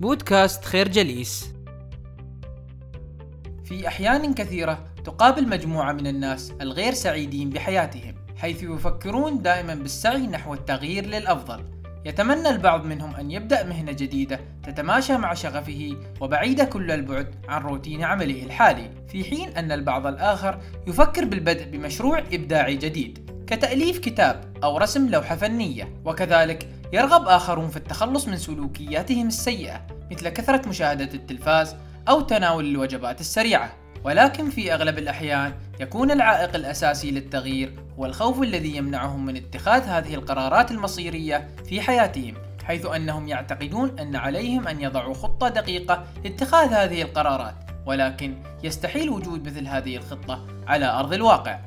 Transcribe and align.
بودكاست 0.00 0.64
خير 0.64 0.88
جليس. 0.88 1.52
في 3.64 3.88
أحيان 3.88 4.34
كثيرة 4.34 4.84
تقابل 5.04 5.48
مجموعة 5.48 5.92
من 5.92 6.06
الناس 6.06 6.52
الغير 6.60 6.92
سعيدين 6.92 7.50
بحياتهم 7.50 8.14
حيث 8.36 8.62
يفكرون 8.62 9.42
دائما 9.42 9.74
بالسعي 9.74 10.26
نحو 10.26 10.54
التغيير 10.54 11.06
للأفضل. 11.06 11.64
يتمنى 12.04 12.48
البعض 12.48 12.84
منهم 12.84 13.14
أن 13.14 13.30
يبدأ 13.30 13.64
مهنة 13.64 13.92
جديدة 13.92 14.40
تتماشى 14.62 15.16
مع 15.16 15.34
شغفه 15.34 15.96
وبعيدة 16.20 16.64
كل 16.64 16.90
البعد 16.90 17.34
عن 17.48 17.62
روتين 17.62 18.04
عمله 18.04 18.42
الحالي 18.42 18.90
في 19.08 19.24
حين 19.24 19.48
أن 19.48 19.72
البعض 19.72 20.06
الآخر 20.06 20.60
يفكر 20.86 21.24
بالبدء 21.24 21.64
بمشروع 21.64 22.18
إبداعي 22.18 22.76
جديد 22.76 23.30
كتأليف 23.46 23.98
كتاب 23.98 24.54
أو 24.64 24.78
رسم 24.78 25.08
لوحة 25.08 25.36
فنية 25.36 25.94
وكذلك 26.04 26.68
يرغب 26.94 27.28
آخرون 27.28 27.68
في 27.68 27.76
التخلص 27.76 28.28
من 28.28 28.36
سلوكياتهم 28.36 29.26
السيئة 29.26 29.86
مثل 30.10 30.28
كثرة 30.28 30.68
مشاهدة 30.68 31.14
التلفاز 31.14 31.76
أو 32.08 32.20
تناول 32.20 32.64
الوجبات 32.66 33.20
السريعة. 33.20 33.72
ولكن 34.04 34.50
في 34.50 34.74
أغلب 34.74 34.98
الأحيان 34.98 35.54
يكون 35.80 36.10
العائق 36.10 36.54
الأساسي 36.54 37.10
للتغيير 37.10 37.74
هو 37.98 38.06
الخوف 38.06 38.42
الذي 38.42 38.76
يمنعهم 38.76 39.26
من 39.26 39.36
اتخاذ 39.36 39.82
هذه 39.82 40.14
القرارات 40.14 40.70
المصيرية 40.70 41.48
في 41.68 41.80
حياتهم 41.80 42.34
حيث 42.64 42.86
أنهم 42.86 43.28
يعتقدون 43.28 43.98
أن 43.98 44.16
عليهم 44.16 44.68
أن 44.68 44.80
يضعوا 44.80 45.14
خطة 45.14 45.48
دقيقة 45.48 46.04
لاتخاذ 46.24 46.72
هذه 46.72 47.02
القرارات 47.02 47.54
ولكن 47.86 48.34
يستحيل 48.64 49.10
وجود 49.10 49.46
مثل 49.46 49.66
هذه 49.66 49.96
الخطة 49.96 50.46
على 50.66 50.86
أرض 50.86 51.12
الواقع. 51.12 51.58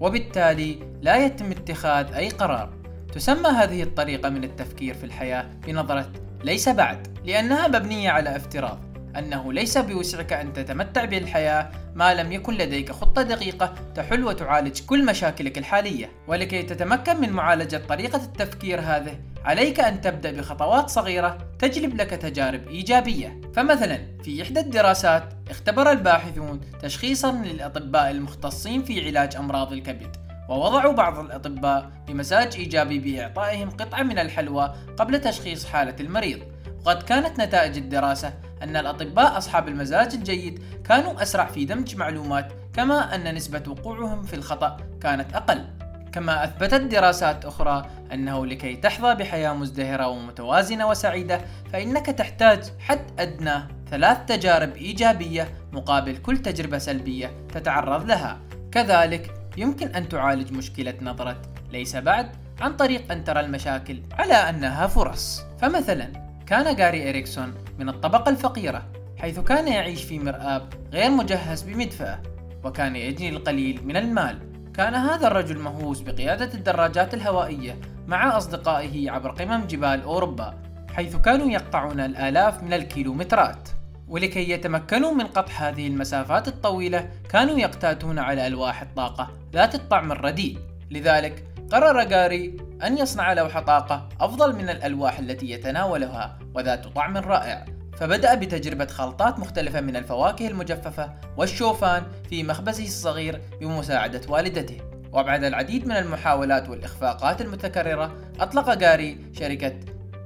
وبالتالي 0.00 0.78
لا 1.02 1.16
يتم 1.26 1.50
اتخاذ 1.50 2.12
أي 2.12 2.28
قرار. 2.28 2.81
تسمى 3.12 3.48
هذه 3.48 3.82
الطريقة 3.82 4.28
من 4.28 4.44
التفكير 4.44 4.94
في 4.94 5.04
الحياة 5.04 5.50
بنظرة 5.66 6.12
ليس 6.44 6.68
بعد 6.68 7.18
لأنها 7.24 7.68
مبنية 7.68 8.10
على 8.10 8.36
افتراض 8.36 8.92
أنه 9.18 9.52
ليس 9.52 9.78
بوسعك 9.78 10.32
أن 10.32 10.52
تتمتع 10.52 11.04
بالحياة 11.04 11.70
ما 11.94 12.14
لم 12.14 12.32
يكن 12.32 12.54
لديك 12.54 12.92
خطة 12.92 13.22
دقيقة 13.22 13.74
تحل 13.94 14.24
وتعالج 14.24 14.80
كل 14.80 15.06
مشاكلك 15.06 15.58
الحالية. 15.58 16.10
ولكي 16.26 16.62
تتمكن 16.62 17.20
من 17.20 17.30
معالجة 17.30 17.82
طريقة 17.88 18.24
التفكير 18.24 18.80
هذه 18.80 19.20
عليك 19.44 19.80
أن 19.80 20.00
تبدأ 20.00 20.32
بخطوات 20.32 20.90
صغيرة 20.90 21.38
تجلب 21.58 21.96
لك 21.96 22.10
تجارب 22.10 22.68
إيجابية. 22.68 23.40
فمثلا 23.54 23.98
في 24.24 24.42
إحدى 24.42 24.60
الدراسات 24.60 25.34
اختبر 25.50 25.90
الباحثون 25.90 26.60
تشخيصا 26.82 27.32
للأطباء 27.32 28.10
المختصين 28.10 28.82
في 28.82 29.06
علاج 29.06 29.36
أمراض 29.36 29.72
الكبد. 29.72 30.16
ووضعوا 30.52 30.92
بعض 30.92 31.18
الأطباء 31.18 31.90
بمزاج 32.08 32.56
إيجابي 32.56 32.98
بإعطائهم 32.98 33.70
قطعة 33.70 34.02
من 34.02 34.18
الحلوى 34.18 34.74
قبل 34.96 35.20
تشخيص 35.20 35.64
حالة 35.66 35.96
المريض. 36.00 36.40
وقد 36.86 37.02
كانت 37.02 37.40
نتائج 37.40 37.76
الدراسة 37.76 38.34
أن 38.62 38.76
الأطباء 38.76 39.38
أصحاب 39.38 39.68
المزاج 39.68 40.14
الجيد 40.14 40.62
كانوا 40.84 41.22
أسرع 41.22 41.46
في 41.46 41.64
دمج 41.64 41.96
معلومات 41.96 42.52
كما 42.74 43.14
أن 43.14 43.34
نسبة 43.34 43.62
وقوعهم 43.68 44.22
في 44.22 44.36
الخطأ 44.36 44.76
كانت 45.00 45.34
أقل. 45.34 45.64
كما 46.12 46.44
أثبتت 46.44 46.80
دراسات 46.80 47.44
أخرى 47.44 47.86
أنه 48.12 48.46
لكي 48.46 48.76
تحظى 48.76 49.14
بحياة 49.14 49.52
مزدهرة 49.52 50.06
ومتوازنة 50.06 50.88
وسعيدة 50.88 51.40
فإنك 51.72 52.06
تحتاج 52.06 52.64
حد 52.78 53.20
أدنى 53.20 53.68
ثلاث 53.90 54.18
تجارب 54.26 54.76
إيجابية 54.76 55.48
مقابل 55.72 56.16
كل 56.16 56.38
تجربة 56.38 56.78
سلبية 56.78 57.30
تتعرض 57.54 58.04
لها. 58.04 58.40
كذلك 58.72 59.41
يمكن 59.56 59.88
أن 59.88 60.08
تعالج 60.08 60.52
مشكلة 60.52 60.94
نظرة. 61.02 61.42
ليس 61.72 61.96
بعد 61.96 62.30
عن 62.60 62.76
طريق 62.76 63.12
أن 63.12 63.24
ترى 63.24 63.40
المشاكل 63.40 64.02
على 64.12 64.34
أنها 64.34 64.86
فرص. 64.86 65.42
فمثلا 65.60 66.08
كان 66.46 66.76
جاري 66.76 67.08
إريكسون 67.08 67.54
من 67.78 67.88
الطبقة 67.88 68.28
الفقيرة 68.28 68.82
حيث 69.18 69.40
كان 69.40 69.68
يعيش 69.68 70.04
في 70.04 70.18
مرآب 70.18 70.68
غير 70.92 71.10
مجهز 71.10 71.62
بمدفأة 71.62 72.22
وكان 72.64 72.96
يجني 72.96 73.28
القليل 73.28 73.80
من 73.84 73.96
المال. 73.96 74.38
كان 74.74 74.94
هذا 74.94 75.26
الرجل 75.26 75.58
مهووس 75.58 76.00
بقيادة 76.00 76.54
الدراجات 76.54 77.14
الهوائية 77.14 77.76
مع 78.06 78.36
أصدقائه 78.36 79.10
عبر 79.10 79.30
قمم 79.30 79.66
جبال 79.66 80.02
أوروبا 80.02 80.54
حيث 80.94 81.16
كانوا 81.16 81.50
يقطعون 81.50 82.00
الآلاف 82.00 82.62
من 82.62 82.72
الكيلومترات. 82.72 83.68
ولكي 84.12 84.50
يتمكنوا 84.50 85.12
من 85.12 85.26
قطع 85.26 85.52
هذه 85.52 85.86
المسافات 85.86 86.48
الطويلة 86.48 87.10
كانوا 87.28 87.58
يقتاتون 87.58 88.18
على 88.18 88.46
ألواح 88.46 88.82
الطاقة 88.82 89.30
ذات 89.52 89.74
الطعم 89.74 90.12
الرديء. 90.12 90.58
لذلك 90.90 91.44
قرر 91.70 92.04
جاري 92.04 92.56
أن 92.84 92.98
يصنع 92.98 93.32
لوحة 93.32 93.60
طاقة 93.60 94.08
أفضل 94.20 94.56
من 94.56 94.68
الألواح 94.68 95.18
التي 95.18 95.50
يتناولها 95.50 96.38
وذات 96.54 96.86
طعم 96.86 97.16
رائع. 97.16 97.64
فبدأ 97.96 98.34
بتجربة 98.34 98.86
خلطات 98.86 99.38
مختلفة 99.38 99.80
من 99.80 99.96
الفواكه 99.96 100.48
المجففة 100.48 101.12
والشوفان 101.36 102.02
في 102.30 102.42
مخبزه 102.42 102.84
الصغير 102.84 103.40
بمساعدة 103.60 104.20
والدته. 104.28 104.78
وبعد 105.12 105.44
العديد 105.44 105.86
من 105.86 105.96
المحاولات 105.96 106.68
والإخفاقات 106.68 107.40
المتكررة 107.40 108.12
أطلق 108.40 108.74
جاري 108.74 109.18
شركة 109.32 109.74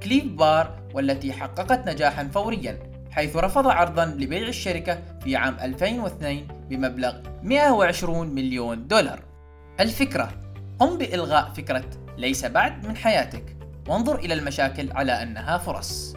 كليف 0.03 0.25
بار 0.25 0.79
والتي 0.93 1.33
حققت 1.33 1.89
نجاحا 1.89 2.27
فوريا. 2.27 2.86
حيث 3.17 3.35
رفض 3.35 3.67
عرضا 3.67 4.05
لبيع 4.05 4.47
الشركة 4.47 4.99
في 5.23 5.35
عام 5.35 5.57
2002 5.61 6.47
بمبلغ 6.69 7.13
120 7.43 8.27
مليون 8.27 8.87
دولار. 8.87 9.19
الفكرة 9.79 10.31
قم 10.79 10.97
بإلغاء 10.97 11.51
فكرة 11.53 11.85
ليس 12.17 12.45
بعد 12.45 12.87
من 12.87 12.95
حياتك. 12.95 13.57
وانظر 13.87 14.15
إلى 14.15 14.33
المشاكل 14.33 14.91
على 14.91 15.11
أنها 15.23 15.57
فرص. 15.57 16.15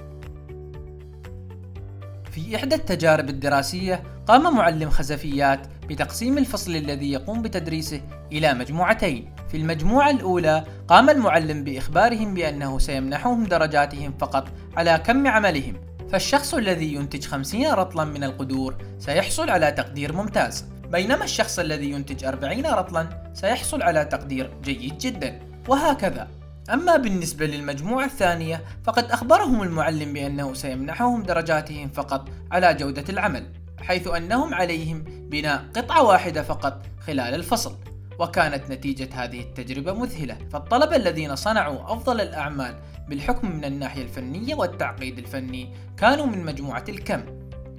في 2.31 2.57
إحدى 2.57 2.75
التجارب 2.75 3.29
الدراسية 3.29 4.03
قام 4.27 4.57
معلم 4.57 4.91
خزفيات 4.91 5.67
بتقسيم 5.89 6.39
الفصل 6.39 6.77
الذي 6.77 7.13
يقوم 7.13 7.43
بتدريسه 7.43 8.01
إلى 8.33 8.55
مجموعتين. 8.55 9.35
في 9.49 9.57
المجموعة 9.57 10.11
الأولى 10.11 10.65
قام 10.89 11.11
المعلم 11.11 11.65
بإخبارهم 11.65 12.35
بأنه 12.35 12.79
سيمنحهم 12.79 13.45
درجاتهم 13.45 14.15
فقط 14.19 14.49
على 14.77 15.03
كم 15.07 15.27
عملهم. 15.27 15.90
فالشخص 16.13 16.55
الذي 16.55 16.95
ينتج 16.95 17.25
50 17.25 17.73
رطلا 17.73 18.05
من 18.05 18.25
القدور 18.25 18.77
سيحصل 18.99 19.51
على 19.51 19.73
تقدير 19.73 20.13
ممتاز. 20.13 20.65
بينما 20.93 21.25
الشخص 21.25 21.59
الذي 21.59 21.91
ينتج 21.91 22.25
40 22.25 22.67
رطلا 22.67 23.31
سيحصل 23.35 23.83
على 23.83 24.05
تقدير 24.05 24.51
جيد 24.63 24.99
جدا. 24.99 25.41
وهكذا. 25.69 26.29
أما 26.73 26.97
بالنسبة 26.97 27.47
للمجموعة 27.47 28.05
الثانية 28.05 28.65
فقد 28.85 29.11
أخبرهم 29.11 29.63
المعلم 29.63 30.13
بأنه 30.13 30.55
سيمنحهم 30.55 31.23
درجاتهم 31.23 31.89
فقط 31.89 32.29
على 32.51 32.75
جودة 32.75 33.05
العمل 33.09 33.47
حيث 33.81 34.09
أنهم 34.09 34.55
عليهم 34.55 35.05
بناء 35.07 35.65
قطعة 35.77 36.03
واحدة 36.03 36.43
فقط 36.43 36.87
خلال 37.07 37.35
الفصل. 37.35 37.77
وكانت 38.19 38.71
نتيجة 38.71 39.09
هذه 39.13 39.41
التجربة 39.41 39.93
مذهلة 39.93 40.39
فالطلبة 40.53 40.97
الذين 40.97 41.37
صنعوا 41.37 41.93
أفضل 41.93 42.21
الأعمال 42.21 42.75
بالحكم 43.11 43.57
من 43.57 43.65
الناحية 43.65 44.03
الفنية 44.03 44.55
والتعقيد 44.55 45.19
الفني 45.19 45.75
كانوا 45.97 46.27
من 46.27 46.45
مجموعة 46.45 46.85
الكم. 46.89 47.23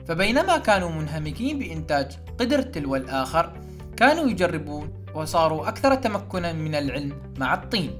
فبينما 0.07 0.57
كانوا 0.57 0.89
منهمكين 0.91 1.59
بإنتاج 1.59 2.17
قدر 2.39 2.61
تلو 2.61 2.95
الآخر 2.95 3.53
كانوا 3.97 4.29
يجربون 4.29 5.05
وصاروا 5.15 5.67
أكثر 5.67 5.95
تمكنا 5.95 6.53
من 6.53 6.75
العلم 6.75 7.33
مع 7.37 7.53
الطين. 7.53 7.97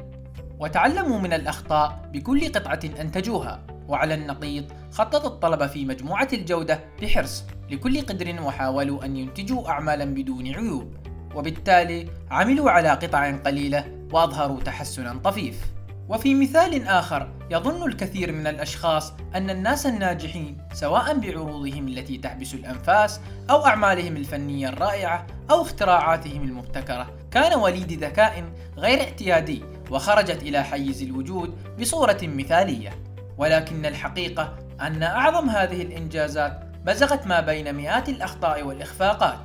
وتعلموا 0.59 1.19
من 1.19 1.33
الأخطاء 1.33 2.09
بكل 2.13 2.51
قطعة 2.51 2.79
أنتجوها. 2.99 3.67
وعلى 3.87 4.13
النقيض 4.13 4.65
خطط 4.91 5.25
الطلبة 5.25 5.67
في 5.67 5.85
مجموعة 5.85 6.27
الجودة 6.33 6.79
بحرص 7.01 7.43
لكل 7.69 8.01
قدر 8.01 8.41
وحاولوا 8.41 9.05
أن 9.05 9.17
ينتجوا 9.17 9.69
أعمالا 9.69 10.05
بدون 10.05 10.47
عيوب. 10.47 10.95
وبالتالي 11.35 12.09
عملوا 12.31 12.71
على 12.71 12.89
قطع 12.89 13.31
قليلة 13.31 14.05
وأظهروا 14.13 14.59
تحسنا 14.59 15.13
طفيف. 15.23 15.71
وفي 16.11 16.35
مثال 16.35 16.87
آخر 16.87 17.31
يظن 17.51 17.87
الكثير 17.87 18.31
من 18.31 18.47
الأشخاص 18.47 19.13
أن 19.35 19.49
الناس 19.49 19.85
الناجحين 19.85 20.57
سواء 20.73 21.19
بعروضهم 21.19 21.87
التي 21.87 22.17
تحبس 22.17 22.53
الأنفاس 22.53 23.19
أو 23.49 23.65
أعمالهم 23.65 24.17
الفنية 24.17 24.69
الرائعة 24.69 25.27
أو 25.51 25.61
اختراعاتهم 25.61 26.43
المبتكرة 26.43 27.13
كان 27.31 27.59
وليد 27.59 28.03
ذكاء 28.03 28.43
غير 28.77 28.99
اعتيادي 29.01 29.63
وخرجت 29.91 30.43
إلى 30.43 30.63
حيز 30.63 31.03
الوجود 31.03 31.77
بصورة 31.79 32.19
مثالية. 32.23 32.89
ولكن 33.37 33.85
الحقيقة 33.85 34.55
أن 34.81 35.03
أعظم 35.03 35.49
هذه 35.49 35.81
الإنجازات 35.81 36.63
بزغت 36.85 37.27
ما 37.27 37.41
بين 37.41 37.75
مئات 37.75 38.09
الأخطاء 38.09 38.63
والإخفاقات. 38.63 39.39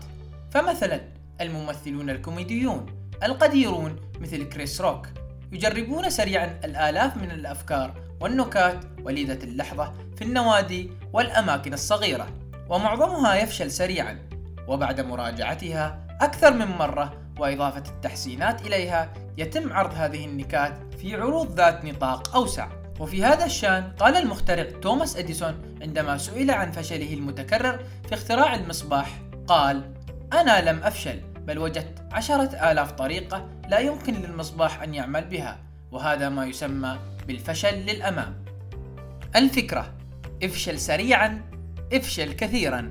فمثلا 0.50 1.00
الممثلون 1.40 2.10
الكوميديون 2.10 2.86
القديرون 3.22 3.96
مثل 4.20 4.48
كريس 4.48 4.80
روك. 4.80 5.06
يجربون 5.52 6.10
سريعا 6.10 6.60
الآلاف 6.64 7.16
من 7.16 7.30
الأفكار 7.30 7.94
والنكات 8.20 8.84
وليدة 9.02 9.44
اللحظة 9.44 9.92
في 10.16 10.22
النوادي 10.22 10.90
والأماكن 11.12 11.74
الصغيرة 11.74 12.28
ومعظمها 12.68 13.34
يفشل 13.34 13.70
سريعا 13.70 14.18
وبعد 14.68 15.00
مراجعتها 15.00 16.06
أكثر 16.20 16.52
من 16.52 16.66
مرة 16.66 17.12
وإضافة 17.38 17.82
التحسينات 17.90 18.66
إليها 18.66 19.12
يتم 19.38 19.72
عرض 19.72 19.94
هذه 19.94 20.24
النكات 20.24 20.94
في 20.94 21.16
عروض 21.16 21.56
ذات 21.56 21.84
نطاق 21.84 22.36
أوسع. 22.36 22.68
وفي 23.00 23.24
هذا 23.24 23.44
الشان 23.44 23.92
قال 23.98 24.16
المخترع 24.16 24.62
توماس 24.82 25.16
إديسون 25.16 25.76
عندما 25.82 26.18
سئل 26.18 26.50
عن 26.50 26.72
فشله 26.72 27.14
المتكرر 27.14 27.78
في 28.08 28.14
اختراع 28.14 28.54
المصباح 28.54 29.20
قال 29.46 29.92
أنا 30.32 30.70
لم 30.70 30.82
أفشل 30.82 31.20
بل 31.46 31.58
وجدت 31.58 32.02
عشرة 32.12 32.70
آلاف 32.70 32.92
طريقة 32.92 33.48
لا 33.68 33.78
يمكن 33.78 34.14
للمصباح 34.14 34.82
أن 34.82 34.94
يعمل 34.94 35.24
بها 35.24 35.58
وهذا 35.90 36.28
ما 36.28 36.46
يسمى 36.46 36.98
بالفشل 37.26 37.74
للأمام. 37.74 38.44
الفكرة 39.36 39.94
افشل 40.42 40.78
سريعا 40.78 41.42
افشل 41.92 42.32
كثيرا. 42.32 42.90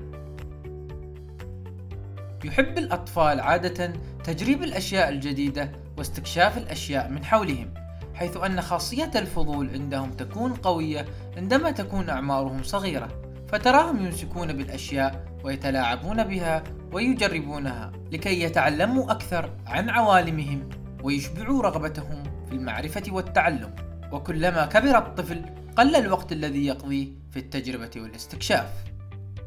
يحب 2.44 2.78
الأطفال 2.78 3.40
عادة 3.40 3.94
تجريب 4.24 4.64
الأشياء 4.64 5.10
الجديدة 5.10 5.72
واستكشاف 5.98 6.58
الأشياء 6.58 7.10
من 7.10 7.26
حولهم 7.26 7.74
حيث 8.14 8.38
أن 8.38 8.62
خاصية 8.62 9.12
الفضول 9.16 9.70
عندهم 9.70 10.12
تكون 10.12 10.54
قوية 10.54 11.06
عندما 11.38 11.72
تكون 11.72 12.10
أعمارهم 12.10 12.64
صغيرة 12.64 13.22
فتراهم 13.48 14.06
يمسكون 14.06 14.54
بالأشياء 14.54 15.26
ويتلاعبون 15.46 16.24
بها 16.24 16.64
ويجربونها 16.92 17.92
لكي 18.12 18.42
يتعلموا 18.42 19.12
أكثر 19.12 19.50
عن 19.68 19.90
عوالمهم 19.90 20.70
ويشبعوا 21.04 21.64
رغبتهم 21.64 22.24
في 22.50 22.56
المعرفة 22.56 23.04
والتعلم. 23.10 23.76
وكلما 24.12 24.66
كبر 24.66 24.98
الطفل 24.98 25.46
قل 25.76 25.96
الوقت 25.96 26.32
الذي 26.32 26.66
يقضيه 26.66 27.08
في 27.32 27.40
التجربة 27.40 27.90
والاستكشاف. 27.96 28.70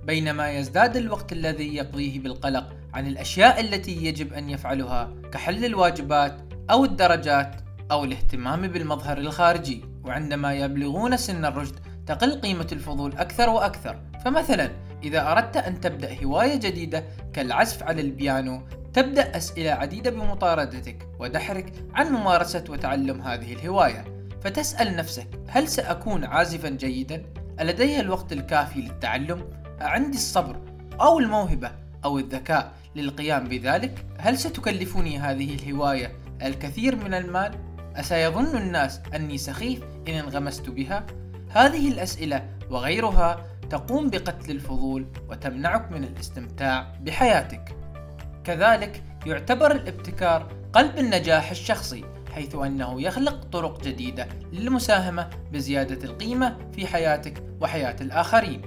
بينما 0.04 0.50
يزداد 0.50 0.96
الوقت 0.96 1.32
الذي 1.32 1.74
يقضيه 1.74 2.20
بالقلق 2.20 2.72
عن 2.94 3.06
الأشياء 3.06 3.60
التي 3.60 4.04
يجب 4.04 4.32
أن 4.32 4.50
يفعلها 4.50 5.10
كحل 5.32 5.64
الواجبات 5.64 6.40
أو 6.70 6.84
الدرجات 6.84 7.56
أو 7.90 8.04
الاهتمام 8.04 8.66
بالمظهر 8.66 9.18
الخارجي. 9.18 9.84
وعندما 10.04 10.54
يبلغون 10.54 11.16
سن 11.16 11.44
الرشد 11.44 11.76
تقل 12.06 12.40
قيمة 12.40 12.66
الفضول 12.72 13.12
أكثر 13.12 13.50
وأكثر. 13.50 14.00
فمثلا 14.24 14.70
إذا 15.02 15.32
أردت 15.32 15.56
أن 15.56 15.80
تبدأ 15.80 16.24
هواية 16.24 16.56
جديدة 16.56 17.04
كالعزف 17.32 17.82
على 17.82 18.00
البيانو 18.00 18.62
تبدأ 18.92 19.36
أسئلة 19.36 19.70
عديدة 19.70 20.10
بمطاردتك 20.10 21.08
ودحرك 21.18 21.72
عن 21.94 22.12
ممارسة 22.12 22.64
وتعلم 22.68 23.20
هذه 23.20 23.52
الهواية 23.52 24.04
فتسأل 24.44 24.96
نفسك 24.96 25.28
هل 25.48 25.68
سأكون 25.68 26.24
عازفا 26.24 26.68
جيدا؟ 26.68 27.22
ألدي 27.60 28.00
الوقت 28.00 28.32
الكافي 28.32 28.80
للتعلم؟ 28.80 29.44
أعندي 29.80 30.16
الصبر 30.16 30.60
أو 31.00 31.18
الموهبة 31.18 31.70
أو 32.04 32.18
الذكاء 32.18 32.72
للقيام 32.96 33.48
بذلك؟ 33.48 34.04
هل 34.18 34.38
ستكلفني 34.38 35.18
هذه 35.18 35.54
الهواية 35.54 36.12
الكثير 36.42 36.96
من 36.96 37.14
المال؟ 37.14 37.54
أسيظن 37.96 38.56
الناس 38.56 39.00
أني 39.14 39.38
سخيف 39.38 39.82
إن 40.08 40.14
انغمست 40.14 40.70
بها؟ 40.70 41.06
هذه 41.48 41.88
الأسئلة 41.88 42.48
وغيرها 42.70 43.46
تقوم 43.70 44.10
بقتل 44.10 44.50
الفضول 44.50 45.06
وتمنعك 45.28 45.92
من 45.92 46.04
الاستمتاع 46.04 46.92
بحياتك. 47.00 47.76
كذلك 48.44 49.02
يعتبر 49.26 49.70
الابتكار 49.70 50.52
قلب 50.72 50.98
النجاح 50.98 51.50
الشخصي 51.50 52.04
حيث 52.32 52.54
أنه 52.54 53.02
يخلق 53.02 53.44
طرق 53.44 53.82
جديدة 53.82 54.28
للمساهمة 54.52 55.30
بزيادة 55.52 56.04
القيمة 56.04 56.56
في 56.72 56.86
حياتك 56.86 57.42
وحياة 57.60 57.96
الآخرين. 58.00 58.62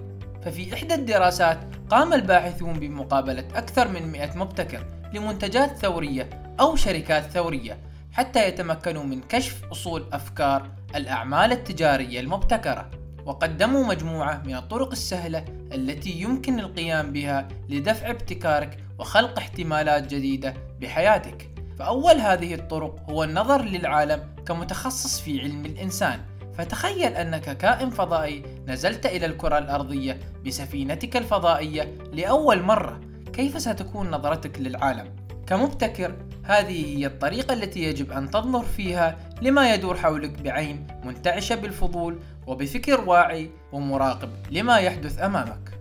ففي 0.45 0.73
إحدى 0.73 0.93
الدراسات 0.93 1.59
قام 1.89 2.13
الباحثون 2.13 2.73
بمقابلة 2.73 3.47
أكثر 3.55 3.87
من 3.87 4.11
100 4.11 4.37
مبتكر 4.37 4.85
لمنتجات 5.13 5.77
ثورية 5.77 6.29
أو 6.59 6.75
شركات 6.75 7.23
ثورية 7.23 7.77
حتى 8.13 8.47
يتمكنوا 8.47 9.03
من 9.03 9.21
كشف 9.21 9.65
أصول 9.71 10.05
أفكار 10.13 10.69
الأعمال 10.95 11.51
التجارية 11.51 12.19
المبتكرة 12.19 12.91
وقدموا 13.31 13.85
مجموعة 13.85 14.41
من 14.45 14.55
الطرق 14.55 14.91
السهلة 14.91 15.45
التي 15.73 16.09
يمكن 16.09 16.59
القيام 16.59 17.11
بها 17.11 17.47
لدفع 17.69 18.09
ابتكارك 18.09 18.77
وخلق 18.99 19.37
احتمالات 19.37 20.13
جديدة 20.13 20.53
بحياتك. 20.81 21.49
فأول 21.79 22.15
هذه 22.15 22.53
الطرق 22.53 23.09
هو 23.09 23.23
النظر 23.23 23.61
للعالم 23.61 24.35
كمتخصص 24.47 25.21
في 25.21 25.41
علم 25.41 25.65
الإنسان، 25.65 26.19
فتخيل 26.57 27.13
أنك 27.13 27.57
كائن 27.57 27.89
فضائي 27.89 28.43
نزلت 28.67 29.05
إلى 29.05 29.25
الكرة 29.25 29.57
الأرضية 29.57 30.19
بسفينتك 30.45 31.17
الفضائية 31.17 31.97
لأول 32.13 32.61
مرة، 32.61 32.99
كيف 33.33 33.61
ستكون 33.61 34.11
نظرتك 34.11 34.59
للعالم؟ 34.59 35.15
كمبتكر 35.51 36.15
هذه 36.43 36.97
هي 36.97 37.05
الطريقة 37.05 37.53
التي 37.53 37.83
يجب 37.83 38.11
أن 38.11 38.31
تنظر 38.31 38.63
فيها 38.63 39.17
لما 39.41 39.73
يدور 39.73 39.97
حولك 39.97 40.41
بعين 40.41 40.87
منتعشة 41.03 41.55
بالفضول 41.55 42.19
وبفكر 42.47 43.01
واعي 43.01 43.49
ومراقب 43.71 44.29
لما 44.51 44.77
يحدث 44.77 45.21
أمامك. 45.21 45.79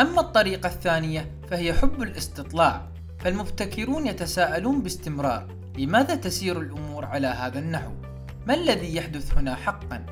أما 0.00 0.20
الطريقة 0.20 0.66
الثانية 0.66 1.30
فهي 1.50 1.72
حب 1.72 2.02
الاستطلاع، 2.02 2.88
فالمبتكرون 3.18 4.06
يتساءلون 4.06 4.82
باستمرار: 4.82 5.46
لماذا 5.78 6.14
تسير 6.14 6.60
الأمور 6.60 7.04
على 7.04 7.26
هذا 7.26 7.58
النحو؟ 7.58 7.92
ما 8.46 8.54
الذي 8.54 8.96
يحدث 8.96 9.38
هنا 9.38 9.54
حقا؟ 9.54 10.06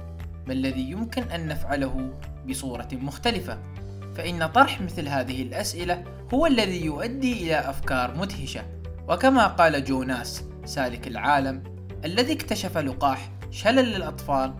ما 0.46 0.52
الذي 0.52 0.90
يمكن 0.90 1.22
أن 1.22 1.48
نفعله 1.48 2.10
بصورة 2.48 2.88
مختلفة؟ 2.92 3.58
فإن 4.14 4.46
طرح 4.46 4.80
مثل 4.80 5.08
هذه 5.08 5.42
الأسئلة 5.42 6.04
هو 6.34 6.46
الذي 6.46 6.84
يؤدي 6.84 7.32
إلى 7.32 7.70
أفكار 7.70 8.16
مدهشة، 8.16 8.62
وكما 9.08 9.46
قال 9.46 9.84
جوناس 9.84 10.44
سالك 10.64 11.08
العالم 11.08 11.62
الذي 12.04 12.32
اكتشف 12.32 12.78
لقاح 12.78 13.30
شلل 13.50 13.96
الأطفال 13.96 14.54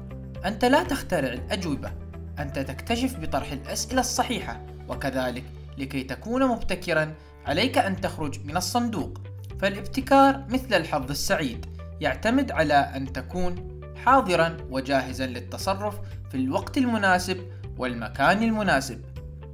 أنت 0.44 0.64
لا 0.64 0.82
تخترع 0.82 1.32
الأجوبة 1.32 1.92
أنت 2.38 2.58
تكتشف 2.58 3.20
بطرح 3.20 3.52
الأسئلة 3.52 4.00
الصحيحة 4.00 4.66
وكذلك 4.88 5.44
لكي 5.78 6.02
تكون 6.02 6.46
مبتكرا 6.46 7.14
عليك 7.46 7.78
أن 7.78 8.00
تخرج 8.00 8.44
من 8.44 8.56
الصندوق. 8.56 9.20
فالابتكار 9.60 10.44
مثل 10.48 10.74
الحظ 10.74 11.10
السعيد 11.10 11.66
يعتمد 12.00 12.52
على 12.52 12.74
أن 12.74 13.12
تكون 13.12 13.80
حاضرا 14.04 14.56
وجاهزا 14.70 15.26
للتصرف 15.26 15.94
في 16.30 16.34
الوقت 16.36 16.78
المناسب 16.78 17.38
والمكان 17.78 18.42
المناسب. 18.42 19.00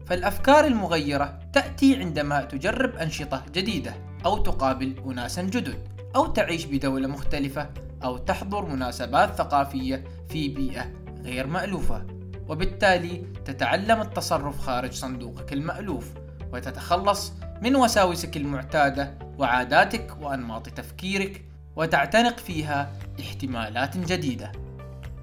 فالأفكار 0.06 0.64
المغيرة 0.64 1.38
تأتي 1.52 1.96
عندما 1.96 2.42
تجرب 2.42 2.96
أنشطة 2.96 3.42
جديدة. 3.52 3.94
أو 4.24 4.38
تقابل 4.38 4.94
أناسا 5.06 5.42
جدد 5.42 5.88
أو 6.16 6.26
تعيش 6.26 6.64
بدولة 6.64 7.08
مختلفة 7.08 7.70
أو 8.04 8.16
تحضر 8.16 8.64
مناسبات 8.64 9.34
ثقافية 9.34 10.04
في 10.28 10.48
بيئة 10.48 10.90
غير 11.24 11.46
مألوفة 11.46 12.06
وبالتالي 12.48 13.22
تتعلم 13.44 14.00
التصرف 14.00 14.58
خارج 14.58 14.92
صندوقك 14.92 15.52
المألوف 15.52 16.10
وتتخلص 16.52 17.32
من 17.62 17.76
وساوسك 17.76 18.36
المعتادة 18.36 19.18
وعاداتك 19.38 20.16
وأنماط 20.20 20.68
تفكيرك 20.68 21.44
وتعتنق 21.76 22.38
فيها 22.38 22.92
احتمالات 23.20 23.96
جديدة. 23.96 24.52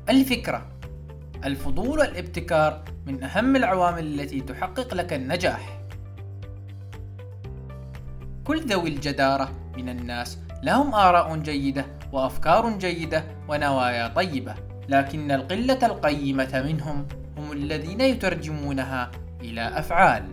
الفكرة 0.10 0.68
الفضول 1.46 2.00
والابتكار 2.00 2.84
من 3.06 3.24
أهم 3.24 3.56
العوامل 3.56 4.20
التي 4.20 4.42
تحقق 4.42 4.94
لك 4.94 5.14
النجاح. 5.14 5.79
كل 8.50 8.62
ذوي 8.62 8.90
الجدارة 8.90 9.52
من 9.78 9.90
الناس. 9.90 10.38
لهم 10.64 10.96
آراء 10.96 11.36
جيدة 11.36 11.86
وأفكار 12.12 12.78
جيدة 12.78 13.24
ونوايا 13.48 14.08
طيبة، 14.08 14.56
لكن 14.88 15.32
القلة 15.32 15.86
القيمة 15.86 16.64
منهم 16.68 17.08
هم 17.38 17.52
الذين 17.52 18.02
يترجمونها 18.02 19.12
إلى 19.42 19.80
أفعال. 19.80 20.24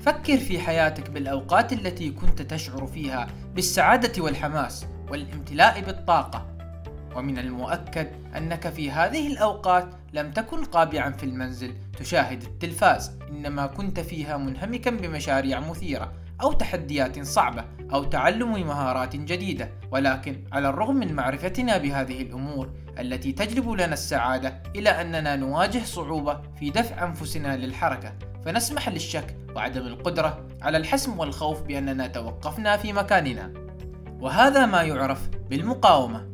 فكر 0.00 0.36
في 0.36 0.58
حياتك 0.58 1.10
بالأوقات 1.10 1.72
التي 1.72 2.10
كنت 2.10 2.42
تشعر 2.42 2.86
فيها 2.86 3.26
بالسعادة 3.54 4.22
والحماس 4.22 4.86
والامتلاء 5.10 5.80
بالطاقة، 5.80 6.46
ومن 7.14 7.38
المؤكد 7.38 8.08
أنك 8.36 8.68
في 8.68 8.90
هذه 8.90 9.26
الأوقات 9.32 9.88
لم 10.12 10.30
تكن 10.30 10.64
قابعا 10.64 11.10
في 11.10 11.24
المنزل 11.24 11.74
تشاهد 11.98 12.42
التلفاز، 12.42 13.12
إنما 13.28 13.66
كنت 13.66 14.00
فيها 14.00 14.36
منهمكا 14.36 14.90
بمشاريع 14.90 15.60
مثيرة. 15.60 16.12
أو 16.42 16.52
تحديات 16.52 17.22
صعبة 17.22 17.64
أو 17.92 18.04
تعلم 18.04 18.66
مهارات 18.66 19.16
جديدة 19.16 19.70
ولكن 19.90 20.44
على 20.52 20.68
الرغم 20.68 20.96
من 20.96 21.12
معرفتنا 21.12 21.78
بهذه 21.78 22.22
الأمور 22.22 22.70
التي 22.98 23.32
تجلب 23.32 23.70
لنا 23.70 23.92
السعادة 23.92 24.62
إلى 24.76 24.90
أننا 24.90 25.36
نواجه 25.36 25.84
صعوبة 25.84 26.40
في 26.58 26.70
دفع 26.70 27.04
أنفسنا 27.04 27.56
للحركة 27.56 28.12
فنسمح 28.44 28.88
للشك 28.88 29.36
وعدم 29.56 29.86
القدرة 29.86 30.46
على 30.62 30.78
الحسم 30.78 31.18
والخوف 31.18 31.62
بأننا 31.62 32.06
توقفنا 32.06 32.76
في 32.76 32.92
مكاننا. 32.92 33.52
وهذا 34.20 34.66
ما 34.66 34.82
يعرف 34.82 35.28
بالمقاومة. 35.50 36.26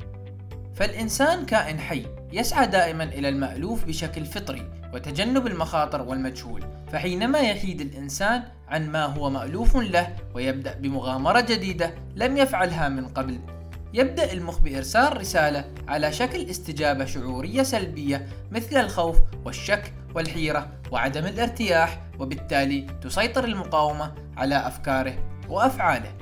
فالإنسان 0.74 1.46
كائن 1.46 1.78
حي 1.78 2.06
يسعى 2.32 2.66
دائما 2.66 3.04
إلى 3.04 3.28
المألوف 3.28 3.84
بشكل 3.84 4.24
فطري 4.24 4.70
وتجنب 4.94 5.46
المخاطر 5.46 6.02
والمجهول 6.02 6.64
فحينما 6.92 7.38
يحيد 7.38 7.80
الإنسان 7.80 8.42
عن 8.68 8.90
ما 8.90 9.04
هو 9.04 9.30
مألوف 9.30 9.76
له 9.76 10.16
ويبدأ 10.34 10.74
بمغامرة 10.74 11.40
جديدة 11.40 11.94
لم 12.16 12.36
يفعلها 12.36 12.88
من 12.88 13.08
قبل 13.08 13.40
يبدأ 13.94 14.32
المخ 14.32 14.58
بإرسال 14.58 15.16
رسالة 15.16 15.64
على 15.88 16.12
شكل 16.12 16.50
استجابة 16.50 17.04
شعورية 17.04 17.62
سلبية 17.62 18.26
مثل 18.50 18.76
الخوف 18.76 19.16
والشك 19.44 19.92
والحيرة 20.14 20.68
وعدم 20.90 21.26
الارتياح 21.26 22.00
وبالتالي 22.18 22.86
تسيطر 23.02 23.44
المقاومة 23.44 24.12
على 24.36 24.66
أفكاره 24.66 25.14
وأفعاله. 25.48 26.12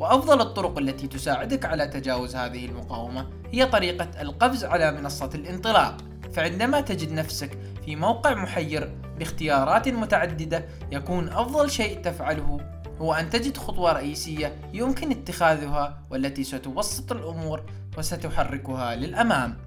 وأفضل 0.00 0.40
الطرق 0.40 0.78
التي 0.78 1.06
تساعدك 1.06 1.64
على 1.64 1.86
تجاوز 1.86 2.36
هذه 2.36 2.66
المقاومة 2.66 3.26
هي 3.52 3.66
طريقة 3.66 4.08
القفز 4.20 4.64
على 4.64 4.92
منصة 4.92 5.30
الانطلاق. 5.34 5.96
فعندما 6.32 6.80
تجد 6.80 7.12
نفسك 7.12 7.50
في 7.84 7.96
موقع 7.96 8.34
محير 8.34 8.94
باختيارات 9.18 9.88
متعددة 9.88 10.64
يكون 10.92 11.28
أفضل 11.28 11.70
شيء 11.70 12.00
تفعله 12.00 12.60
هو 12.98 13.12
أن 13.12 13.30
تجد 13.30 13.56
خطوة 13.56 13.92
رئيسية 13.92 14.56
يمكن 14.72 15.10
اتخاذها 15.10 15.98
والتي 16.10 16.44
ستبسط 16.44 17.12
الأمور 17.12 17.62
وستحركها 17.98 18.96
للأمام. 18.96 19.58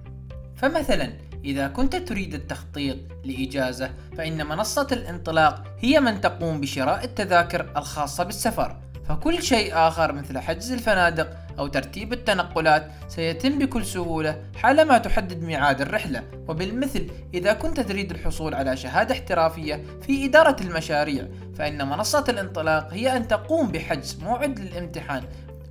فمثلا 0.56 1.12
إذا 1.44 1.68
كنت 1.68 1.96
تريد 1.96 2.34
التخطيط 2.34 2.96
لإجازة 3.24 3.90
فإن 4.16 4.46
منصة 4.46 4.88
الانطلاق 4.92 5.64
هي 5.78 6.00
من 6.00 6.20
تقوم 6.20 6.60
بشراء 6.60 7.04
التذاكر 7.04 7.72
الخاصة 7.76 8.24
بالسفر. 8.24 8.83
فكل 9.08 9.42
شيء 9.42 9.74
آخر 9.74 10.12
مثل 10.12 10.38
حجز 10.38 10.72
الفنادق 10.72 11.30
أو 11.58 11.66
ترتيب 11.66 12.12
التنقلات 12.12 12.90
سيتم 13.08 13.58
بكل 13.58 13.84
سهولة 13.84 14.42
حالما 14.56 14.98
تحدد 14.98 15.42
ميعاد 15.42 15.80
الرحلة. 15.80 16.22
وبالمثل 16.48 17.06
إذا 17.34 17.52
كنت 17.52 17.80
تريد 17.80 18.10
الحصول 18.10 18.54
على 18.54 18.76
شهادة 18.76 19.14
احترافية 19.14 19.84
في 20.02 20.24
إدارة 20.24 20.56
المشاريع 20.60 21.28
فإن 21.54 21.88
منصة 21.88 22.24
الانطلاق 22.28 22.88
هي 22.92 23.16
أن 23.16 23.28
تقوم 23.28 23.72
بحجز 23.72 24.18
موعد 24.22 24.58
للامتحان 24.58 25.22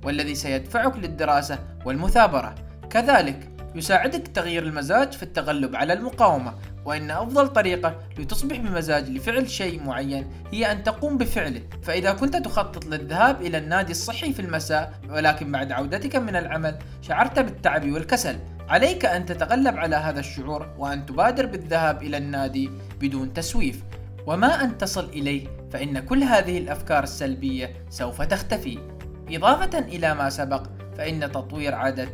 والذي 0.04 0.34
سيدفعك 0.34 0.96
للدراسة 0.96 1.58
والمثابرة. 1.84 2.54
كذلك 2.90 3.50
يساعدك 3.74 4.28
تغيير 4.28 4.62
المزاج 4.62 5.12
في 5.12 5.22
التغلب 5.22 5.76
على 5.76 5.92
المقاومة. 5.92 6.54
وإن 6.84 7.10
أفضل 7.10 7.48
طريقة 7.48 7.96
لتصبح 8.18 8.56
بمزاج 8.56 9.10
لفعل 9.10 9.50
شيء 9.50 9.82
معين 9.82 10.26
هي 10.52 10.72
أن 10.72 10.82
تقوم 10.82 11.18
بفعله. 11.18 11.60
فإذا 11.82 12.12
كنت 12.12 12.36
تخطط 12.36 12.86
للذهاب 12.86 13.42
إلى 13.42 13.58
النادي 13.58 13.90
الصحي 13.90 14.32
في 14.32 14.40
المساء 14.40 14.94
ولكن 15.10 15.52
بعد 15.52 15.72
عودتك 15.72 16.16
من 16.16 16.36
العمل 16.36 16.78
شعرت 17.02 17.38
بالتعب 17.38 17.90
والكسل 17.90 18.38
عليك 18.68 19.04
أن 19.04 19.26
تتغلب 19.26 19.76
على 19.76 19.96
هذا 19.96 20.20
الشعور 20.20 20.74
وأن 20.78 21.06
تبادر 21.06 21.46
بالذهاب 21.46 22.02
إلى 22.02 22.16
النادي 22.16 22.70
بدون 23.00 23.32
تسويف. 23.32 23.82
وما 24.26 24.64
أن 24.64 24.78
تصل 24.78 25.04
إليه 25.04 25.46
فإن 25.72 25.98
كل 25.98 26.22
هذه 26.22 26.58
الأفكار 26.58 27.02
السلبية 27.02 27.72
سوف 27.90 28.22
تختفي. 28.22 28.78
إضافة 29.30 29.78
إلى 29.78 30.14
ما 30.14 30.30
سبق 30.30 30.66
فإن 30.96 31.32
تطوير 31.32 31.74
عادة 31.74 32.08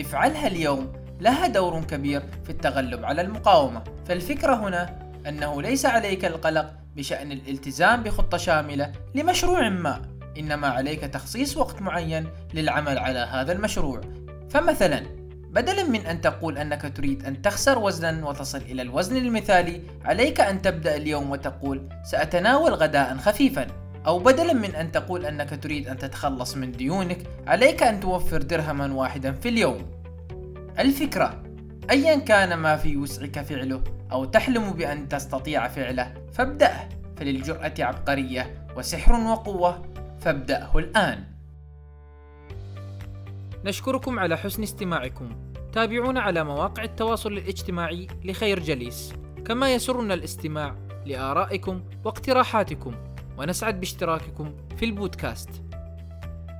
افعلها 0.00 0.46
اليوم 0.46 0.92
لها 1.20 1.46
دور 1.46 1.84
كبير 1.84 2.22
في 2.44 2.50
التغلب 2.50 3.04
على 3.04 3.22
المقاومة. 3.22 3.84
فالفكرة 4.06 4.54
هنا 4.54 4.98
أنه 5.28 5.62
ليس 5.62 5.86
عليك 5.86 6.24
القلق 6.24 6.72
بشأن 6.96 7.32
الالتزام 7.32 8.02
بخطة 8.02 8.38
شاملة 8.38 8.92
لمشروع 9.14 9.68
ما 9.68 10.02
إنما 10.38 10.68
عليك 10.68 11.00
تخصيص 11.00 11.56
وقت 11.56 11.82
معين 11.82 12.26
للعمل 12.54 12.98
على 12.98 13.18
هذا 13.18 13.52
المشروع. 13.52 14.00
فمثلا 14.50 15.02
بدلا 15.50 15.84
من 15.84 16.06
أن 16.06 16.20
تقول 16.20 16.58
أنك 16.58 16.92
تريد 16.96 17.24
أن 17.24 17.42
تخسر 17.42 17.78
وزنا 17.78 18.28
وتصل 18.28 18.58
إلى 18.58 18.82
الوزن 18.82 19.16
المثالي 19.16 19.82
عليك 20.04 20.40
أن 20.40 20.62
تبدأ 20.62 20.96
اليوم 20.96 21.30
وتقول 21.30 21.88
سأتناول 22.04 22.74
غداء 22.74 23.16
خفيفا. 23.16 23.66
أو 24.06 24.18
بدلا 24.18 24.52
من 24.52 24.74
أن 24.74 24.92
تقول 24.92 25.26
أنك 25.26 25.62
تريد 25.62 25.88
أن 25.88 25.98
تتخلص 25.98 26.56
من 26.56 26.72
ديونك 26.72 27.18
عليك 27.46 27.82
أن 27.82 28.00
توفر 28.00 28.42
درهما 28.42 28.94
واحدا 28.94 29.32
في 29.32 29.48
اليوم. 29.48 29.95
الفكرة. 30.78 31.42
أيا 31.90 32.18
كان 32.18 32.54
ما 32.54 32.76
في 32.76 32.96
وسعك 32.96 33.40
فعله 33.40 33.84
أو 34.12 34.24
تحلم 34.24 34.70
بأن 34.70 35.08
تستطيع 35.08 35.68
فعله 35.68 36.14
فابدأه. 36.32 36.88
فللجرأة 37.16 37.74
عبقرية 37.78 38.66
وسحر 38.76 39.12
وقوة 39.12 39.82
فابدأه 40.20 40.78
الآن. 40.78 41.24
نشكركم 43.64 44.18
على 44.18 44.36
حسن 44.36 44.62
استماعكم. 44.62 45.52
تابعونا 45.72 46.20
على 46.20 46.44
مواقع 46.44 46.82
التواصل 46.82 47.32
الاجتماعي 47.32 48.06
لخير 48.24 48.60
جليس. 48.60 49.12
كما 49.44 49.74
يسرنا 49.74 50.14
الاستماع 50.14 50.76
لآرائكم 51.06 51.82
واقتراحاتكم. 52.04 52.94
ونسعد 53.38 53.80
باشتراككم 53.80 54.54
في 54.76 54.84
البودكاست. 54.84 55.62